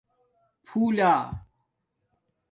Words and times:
پُھولہ 0.65 1.13